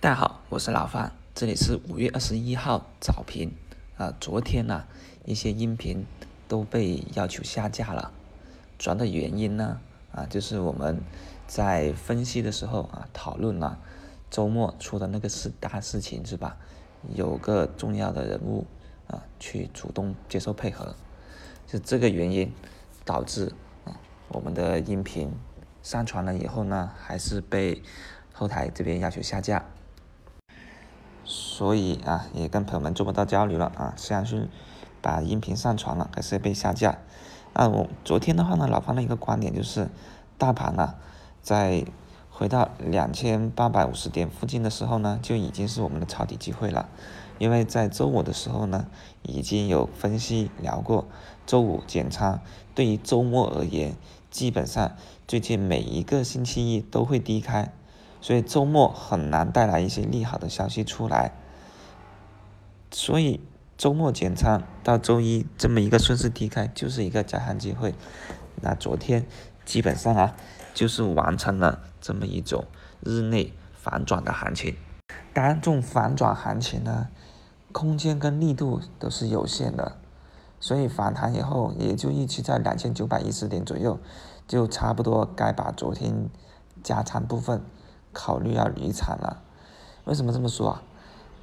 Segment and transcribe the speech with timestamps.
[0.00, 3.52] 大家好，我是老范，这里是五月二十一号早评。
[3.96, 4.84] 啊，昨天呢，
[5.24, 6.06] 一些音频
[6.46, 8.12] 都被要求下架了。
[8.78, 9.80] 主要的原因呢，
[10.12, 11.00] 啊，就是我们
[11.48, 13.80] 在分析的时候啊，讨论了
[14.30, 16.56] 周末出的那个事大事情是吧？
[17.12, 18.68] 有个重要的人物
[19.08, 20.94] 啊，去主动接受配合，
[21.66, 22.52] 是这个原因
[23.04, 23.52] 导致
[23.84, 25.32] 啊，我们的音频
[25.82, 27.82] 上传了以后呢，还是被
[28.32, 29.64] 后台这边要求下架。
[31.30, 33.92] 所以啊，也跟朋友们做不到交流了啊。
[33.96, 34.48] 虽然是
[35.02, 36.98] 把音频上传了，可是被下架。
[37.52, 39.90] 那我昨天的话呢，老方的一个观点就是，
[40.38, 40.94] 大盘呢，
[41.42, 41.84] 在
[42.30, 46.88] 回到两千八百五十点附近的时候呢，就已经是我们的抄底机会了。
[47.38, 48.86] 因为在周五的时候呢，
[49.22, 51.06] 已经有分析聊过，
[51.46, 52.40] 周五减仓
[52.74, 53.94] 对于周末而言，
[54.30, 57.70] 基本上最近每一个星期一都会低开。
[58.20, 61.32] 所以周末很难带来一些利好的消息出来，
[62.90, 63.40] 所以
[63.76, 67.94] 周末减仓到周一这么一个顺势低开就是一个加仓机会。
[68.60, 69.24] 那昨天
[69.64, 70.34] 基本上啊，
[70.74, 72.64] 就是完成了这么一种
[73.00, 74.76] 日内反转的行情。
[75.32, 77.08] 当然，这种反转行情呢，
[77.70, 79.96] 空间跟力度都是有限的，
[80.58, 84.00] 所以反弹以后也就预期在两千九百一十点左右，
[84.48, 86.28] 就差不多该把昨天
[86.82, 87.62] 加仓部分。
[88.12, 89.42] 考虑要离场了，
[90.04, 90.82] 为什么这么说啊？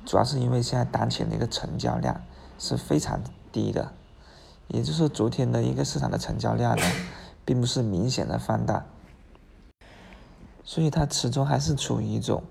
[0.06, 2.22] 主要是因为现在当前的一个成交量
[2.60, 3.92] 是非常低的，
[4.68, 6.84] 也就是昨天的一个市场的成交量呢，
[7.44, 8.86] 并不是明显的放大，
[10.64, 12.44] 所以它始终还是处于一种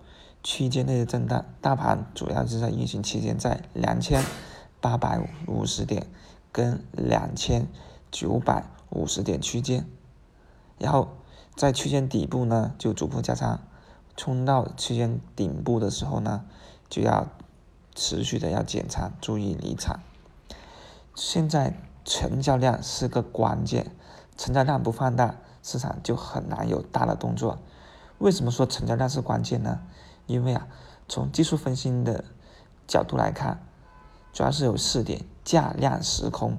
[0.42, 1.44] 区间内的震荡。
[1.60, 4.24] 大盘主要是在运行期间在两千
[4.80, 6.08] 八百五十点
[6.50, 7.68] 跟两千
[8.10, 9.86] 九百五十点区间，
[10.78, 11.08] 然后
[11.54, 13.60] 在区间底部呢就逐步加仓。
[14.16, 16.44] 冲到区间顶部的时候呢，
[16.88, 17.26] 就要
[17.94, 20.00] 持续的要减仓，注意离场。
[21.14, 23.90] 现在成交量是个关键，
[24.36, 27.58] 成交量不放大，市场就很难有大的动作。
[28.18, 29.80] 为什么说成交量是关键呢？
[30.27, 30.66] 因为啊，
[31.08, 32.24] 从技术分析的
[32.86, 33.60] 角度来看，
[34.33, 36.58] 主要是有四点：价量时空。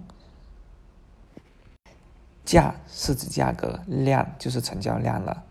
[2.43, 5.43] 价是指价格，量就是成交量了。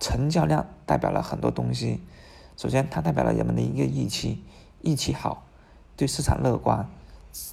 [0.00, 2.00] 成交量代表了很多东西，
[2.56, 4.42] 首先它代表了人们的一个预期，
[4.80, 5.46] 预期好，
[5.94, 6.88] 对市场乐观，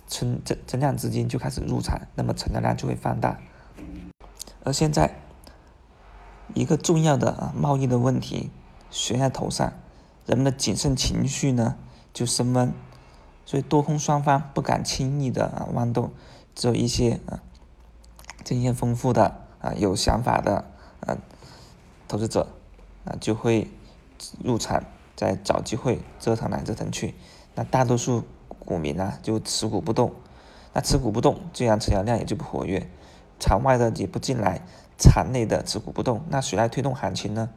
[0.07, 3.37] 存增增量资金就开始入场，那么成交量就会放大。
[4.63, 5.19] 而现在
[6.53, 8.49] 一个重要的啊贸易的问题
[8.89, 9.73] 悬在头上，
[10.25, 11.75] 人们的谨慎情绪呢
[12.13, 12.71] 就升温，
[13.45, 16.13] 所以多空双方不敢轻易的啊妄动，
[16.55, 17.43] 只有一些啊
[18.45, 20.63] 经验丰富的啊有想法的
[21.01, 21.17] 啊。
[22.07, 22.47] 投资者
[23.05, 23.69] 啊就会
[24.43, 24.83] 入场，
[25.15, 27.13] 再找机会折腾来折腾去，
[27.55, 28.23] 那大多数
[28.59, 30.13] 股民呢就持股不动，
[30.73, 32.89] 那持股不动，自然成交量也就不活跃，
[33.39, 34.61] 场外的也不进来，
[34.97, 37.49] 场内的持股不动，那谁来推动行情呢？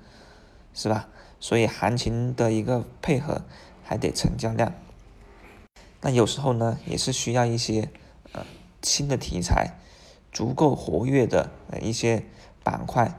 [0.75, 1.09] 是吧？
[1.41, 3.43] 所以行情的一个配合
[3.83, 4.75] 还得成交量，
[6.03, 7.89] 那有时候呢也是需要一些
[8.33, 8.45] 呃
[8.83, 9.79] 新的题材，
[10.31, 12.25] 足够活跃的呃一些
[12.63, 13.15] 板块。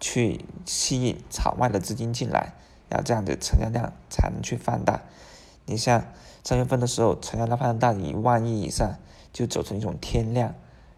[0.00, 2.54] 去吸引场外的资金进来，
[2.88, 5.02] 然后这样的成交量才能去放大。
[5.64, 6.04] 你像
[6.44, 8.98] 三月份的时候，成交量放大一万亿以上，
[9.32, 10.54] 就走成一种天量，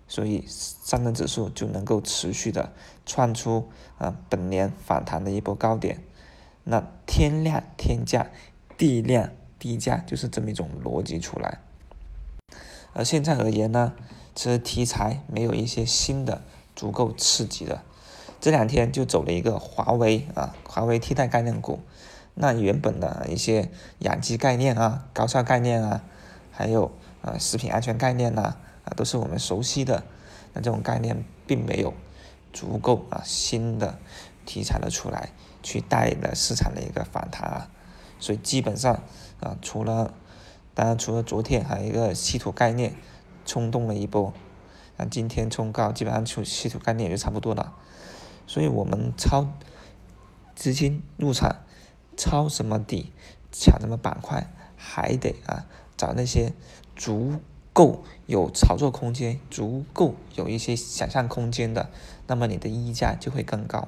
[0.06, 2.72] 所以上证指数就能够持续的
[3.06, 6.03] 创出啊本年反弹的一波高点。
[6.65, 8.26] 那天量天价，
[8.76, 11.60] 地量地价，就是这么一种逻辑出来。
[12.92, 13.94] 而现在而言呢，
[14.34, 16.42] 其实题材没有一些新的
[16.76, 17.82] 足够刺激的。
[18.41, 21.81] 这两天就走了一个华为啊，华为替代概念股。
[22.34, 23.69] 那原本的一些
[23.99, 26.04] 养鸡概念啊、高效概念啊，
[26.53, 30.04] 还有啊食品安全概念呐，啊都是我们熟悉的。
[30.53, 31.93] 那这种概念并没有
[32.53, 33.98] 足够啊新的
[34.47, 35.31] 题材的出来，
[35.62, 37.71] 去带了市场的一个反弹啊。
[38.21, 39.03] 所以基本上
[39.41, 40.15] 啊，除了
[40.74, 42.95] 当然除了昨天还有一个稀土概念
[43.45, 44.33] 冲动了一波，
[44.97, 47.74] 那今天冲高，基本上出稀土概念也就差不多了。
[48.48, 49.47] 所以我们抄
[50.56, 51.59] 资金入场，
[52.16, 53.12] 抄什么底，
[53.53, 55.66] 抢什么板块，还得啊
[55.97, 56.53] 找那些
[56.97, 57.34] 足
[57.72, 61.91] 够有炒作空间、足够有一些想象空间的，
[62.27, 63.86] 那么你的溢价就会更高。